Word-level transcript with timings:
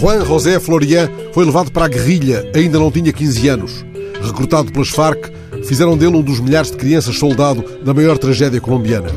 Juan 0.00 0.24
José 0.24 0.58
Florian 0.58 1.10
foi 1.30 1.44
levado 1.44 1.70
para 1.70 1.84
a 1.84 1.88
guerrilha, 1.88 2.50
ainda 2.54 2.78
não 2.78 2.90
tinha 2.90 3.12
15 3.12 3.48
anos. 3.48 3.84
Recrutado 4.22 4.72
pelas 4.72 4.88
Farc, 4.88 5.30
fizeram 5.66 5.94
dele 5.94 6.16
um 6.16 6.22
dos 6.22 6.40
milhares 6.40 6.70
de 6.70 6.78
crianças 6.78 7.18
soldado 7.18 7.62
da 7.84 7.92
maior 7.92 8.16
tragédia 8.16 8.62
colombiana. 8.62 9.10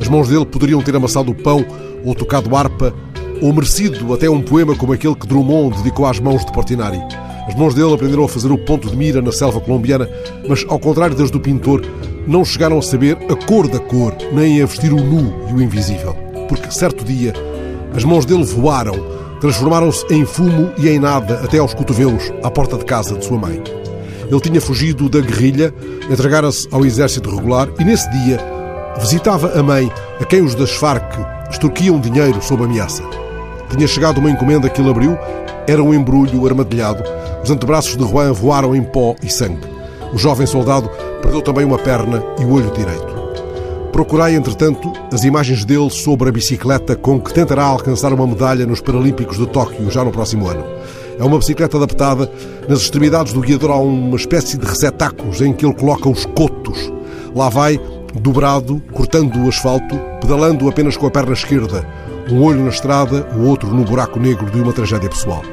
As 0.00 0.08
mãos 0.08 0.28
dele 0.28 0.44
poderiam 0.44 0.82
ter 0.82 0.96
amassado 0.96 1.30
o 1.30 1.34
pão, 1.36 1.64
ou 2.04 2.16
tocado 2.16 2.56
harpa, 2.56 2.92
ou 3.40 3.52
merecido 3.52 4.12
até 4.12 4.28
um 4.28 4.42
poema 4.42 4.74
como 4.74 4.92
aquele 4.92 5.14
que 5.14 5.28
Drummond 5.28 5.76
dedicou 5.76 6.04
às 6.04 6.18
mãos 6.18 6.44
de 6.44 6.52
Portinari. 6.52 6.98
As 7.46 7.54
mãos 7.54 7.72
dele 7.72 7.94
aprenderam 7.94 8.24
a 8.24 8.28
fazer 8.28 8.50
o 8.50 8.58
ponto 8.58 8.90
de 8.90 8.96
mira 8.96 9.22
na 9.22 9.30
selva 9.30 9.60
colombiana, 9.60 10.10
mas, 10.48 10.66
ao 10.68 10.80
contrário 10.80 11.14
das 11.14 11.30
do 11.30 11.38
pintor, 11.38 11.80
não 12.26 12.44
chegaram 12.44 12.78
a 12.80 12.82
saber 12.82 13.16
a 13.30 13.36
cor 13.46 13.68
da 13.68 13.78
cor, 13.78 14.12
nem 14.32 14.60
a 14.60 14.66
vestir 14.66 14.92
o 14.92 14.96
nu 14.96 15.32
e 15.48 15.52
o 15.52 15.62
invisível. 15.62 16.12
Porque, 16.48 16.72
certo 16.72 17.04
dia, 17.04 17.32
as 17.94 18.04
mãos 18.04 18.24
dele 18.24 18.44
voaram, 18.44 18.94
transformaram-se 19.40 20.04
em 20.12 20.24
fumo 20.24 20.72
e 20.76 20.88
em 20.88 20.98
nada 20.98 21.40
até 21.44 21.58
aos 21.58 21.74
cotovelos, 21.74 22.32
à 22.42 22.50
porta 22.50 22.76
de 22.76 22.84
casa 22.84 23.16
de 23.16 23.24
sua 23.24 23.38
mãe. 23.38 23.62
Ele 24.28 24.40
tinha 24.40 24.60
fugido 24.60 25.08
da 25.08 25.20
guerrilha, 25.20 25.72
entregara-se 26.10 26.66
ao 26.72 26.84
exército 26.84 27.30
regular 27.30 27.68
e, 27.78 27.84
nesse 27.84 28.10
dia, 28.10 28.38
visitava 28.98 29.58
a 29.58 29.62
mãe, 29.62 29.90
a 30.20 30.24
quem 30.24 30.42
os 30.42 30.54
das 30.54 30.72
Farc 30.72 31.18
extorquiam 31.50 32.00
dinheiro 32.00 32.42
sob 32.42 32.64
ameaça. 32.64 33.02
Tinha 33.70 33.86
chegado 33.86 34.18
uma 34.18 34.30
encomenda 34.30 34.68
que 34.68 34.80
ele 34.80 34.90
abriu, 34.90 35.18
era 35.66 35.82
um 35.82 35.94
embrulho 35.94 36.46
armadilhado. 36.46 37.02
Os 37.42 37.50
antebraços 37.50 37.96
de 37.96 38.08
Juan 38.08 38.32
voaram 38.32 38.74
em 38.74 38.82
pó 38.82 39.14
e 39.22 39.28
sangue. 39.28 39.66
O 40.12 40.18
jovem 40.18 40.46
soldado 40.46 40.88
perdeu 41.20 41.42
também 41.42 41.64
uma 41.64 41.78
perna 41.78 42.22
e 42.40 42.44
o 42.44 42.52
olho 42.52 42.70
direito. 42.72 43.13
Procurai, 43.94 44.34
entretanto, 44.34 44.92
as 45.12 45.22
imagens 45.22 45.64
dele 45.64 45.88
sobre 45.88 46.28
a 46.28 46.32
bicicleta 46.32 46.96
com 46.96 47.20
que 47.20 47.32
tentará 47.32 47.62
alcançar 47.62 48.12
uma 48.12 48.26
medalha 48.26 48.66
nos 48.66 48.80
Paralímpicos 48.80 49.38
de 49.38 49.46
Tóquio 49.46 49.88
já 49.88 50.02
no 50.02 50.10
próximo 50.10 50.48
ano. 50.48 50.64
É 51.16 51.22
uma 51.22 51.38
bicicleta 51.38 51.76
adaptada. 51.76 52.28
Nas 52.68 52.80
extremidades 52.80 53.32
do 53.32 53.40
guiador 53.40 53.70
há 53.70 53.78
uma 53.78 54.16
espécie 54.16 54.58
de 54.58 54.66
receptáculos 54.66 55.40
em 55.40 55.52
que 55.52 55.64
ele 55.64 55.76
coloca 55.76 56.08
os 56.08 56.26
cotos. 56.26 56.92
Lá 57.36 57.48
vai, 57.48 57.78
dobrado, 58.20 58.82
cortando 58.92 59.36
o 59.36 59.48
asfalto, 59.48 59.96
pedalando 60.20 60.68
apenas 60.68 60.96
com 60.96 61.06
a 61.06 61.10
perna 61.12 61.32
esquerda, 61.32 61.86
um 62.28 62.42
olho 62.42 62.64
na 62.64 62.70
estrada, 62.70 63.28
o 63.36 63.46
outro 63.46 63.72
no 63.72 63.84
buraco 63.84 64.18
negro 64.18 64.50
de 64.50 64.60
uma 64.60 64.72
tragédia 64.72 65.08
pessoal. 65.08 65.44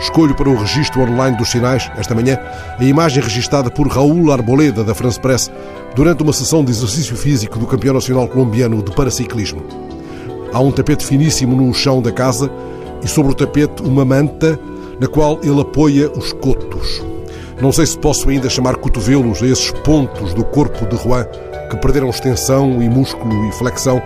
Escolho 0.00 0.34
para 0.34 0.48
o 0.48 0.56
registro 0.56 1.02
online 1.02 1.36
dos 1.36 1.50
sinais, 1.50 1.90
esta 1.96 2.14
manhã, 2.14 2.38
a 2.78 2.84
imagem 2.84 3.22
registada 3.22 3.70
por 3.70 3.88
Raul 3.88 4.32
Arboleda, 4.32 4.84
da 4.84 4.94
France 4.94 5.18
Press, 5.18 5.50
durante 5.94 6.22
uma 6.22 6.32
sessão 6.32 6.64
de 6.64 6.70
exercício 6.70 7.16
físico 7.16 7.58
do 7.58 7.66
campeão 7.66 7.94
nacional 7.94 8.28
colombiano 8.28 8.82
de 8.82 8.94
paraciclismo. 8.94 9.62
Há 10.52 10.60
um 10.60 10.70
tapete 10.70 11.04
finíssimo 11.04 11.56
no 11.56 11.74
chão 11.74 12.00
da 12.00 12.12
casa 12.12 12.50
e 13.02 13.08
sobre 13.08 13.32
o 13.32 13.34
tapete 13.34 13.82
uma 13.82 14.04
manta 14.04 14.58
na 15.00 15.06
qual 15.06 15.38
ele 15.42 15.60
apoia 15.60 16.10
os 16.10 16.32
cotos. 16.32 17.02
Não 17.60 17.72
sei 17.72 17.86
se 17.86 17.98
posso 17.98 18.28
ainda 18.28 18.48
chamar 18.48 18.76
cotovelos 18.76 19.42
a 19.42 19.46
esses 19.46 19.72
pontos 19.82 20.32
do 20.32 20.44
corpo 20.44 20.86
de 20.86 20.96
Juan 21.02 21.26
que 21.68 21.76
perderam 21.76 22.08
extensão 22.08 22.82
e 22.82 22.88
músculo 22.88 23.44
e 23.46 23.52
flexão, 23.52 24.00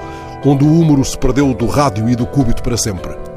onde 0.45 0.65
o 0.65 0.73
húmero 0.73 1.05
se 1.05 1.17
perdeu 1.17 1.53
do 1.55 1.67
rádio 1.67 2.09
e 2.09 2.17
do 2.17 2.27
cúbito 2.27 2.63
para 2.63 2.77
sempre. 2.77 3.32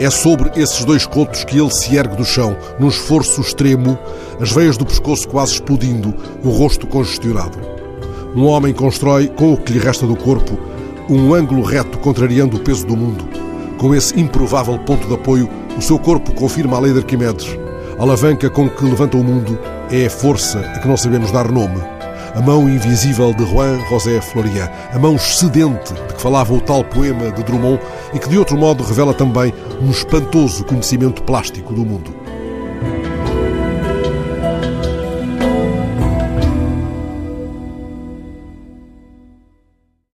É 0.00 0.08
sobre 0.10 0.50
esses 0.54 0.84
dois 0.84 1.04
cotos 1.04 1.42
que 1.42 1.58
ele 1.58 1.72
se 1.72 1.96
ergue 1.96 2.16
do 2.16 2.24
chão, 2.24 2.56
num 2.78 2.88
esforço 2.88 3.40
extremo, 3.40 3.98
as 4.40 4.52
veias 4.52 4.76
do 4.76 4.86
pescoço 4.86 5.26
quase 5.26 5.54
explodindo, 5.54 6.14
o 6.44 6.50
rosto 6.50 6.86
congestionado. 6.86 7.58
Um 8.32 8.44
homem 8.46 8.72
constrói, 8.72 9.26
com 9.26 9.52
o 9.52 9.56
que 9.56 9.72
lhe 9.72 9.80
resta 9.80 10.06
do 10.06 10.14
corpo, 10.14 10.56
um 11.10 11.34
ângulo 11.34 11.62
reto 11.62 11.98
contrariando 11.98 12.56
o 12.56 12.60
peso 12.60 12.86
do 12.86 12.96
mundo. 12.96 13.28
Com 13.76 13.92
esse 13.92 14.18
improvável 14.20 14.78
ponto 14.78 15.08
de 15.08 15.14
apoio, 15.14 15.50
o 15.76 15.82
seu 15.82 15.98
corpo 15.98 16.32
confirma 16.32 16.76
a 16.76 16.80
lei 16.80 16.92
de 16.92 17.00
Arquimedes. 17.00 17.58
A 17.98 18.02
alavanca 18.02 18.48
com 18.48 18.70
que 18.70 18.84
levanta 18.84 19.16
o 19.16 19.24
mundo 19.24 19.58
é 19.90 20.06
a 20.06 20.10
força 20.10 20.60
a 20.60 20.78
que 20.78 20.86
não 20.86 20.96
sabemos 20.96 21.32
dar 21.32 21.50
nome 21.50 21.97
a 22.38 22.40
mão 22.40 22.68
invisível 22.68 23.34
de 23.34 23.44
Juan 23.44 23.80
José 23.88 24.20
Florian, 24.20 24.70
a 24.92 24.98
mão 24.98 25.16
excedente 25.16 25.92
de 25.92 26.14
que 26.14 26.22
falava 26.22 26.54
o 26.54 26.60
tal 26.60 26.84
poema 26.84 27.32
de 27.32 27.42
Drummond 27.42 27.80
e 28.14 28.18
que 28.20 28.28
de 28.28 28.38
outro 28.38 28.56
modo 28.56 28.84
revela 28.84 29.12
também 29.12 29.52
um 29.82 29.90
espantoso 29.90 30.64
conhecimento 30.64 31.20
plástico 31.24 31.74
do 31.74 31.84
mundo. 31.84 32.14